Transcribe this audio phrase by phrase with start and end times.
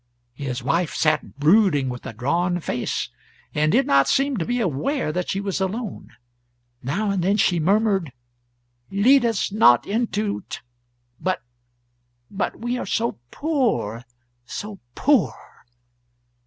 [0.33, 3.09] His wife sat brooding, with a drawn face,
[3.53, 6.07] and did not seem to be aware that she was alone.
[6.81, 8.11] Now and then she murmured,
[8.89, 10.57] "Lead us not into t...
[11.19, 11.43] but
[12.31, 14.03] but we are so poor,
[14.43, 15.35] so poor!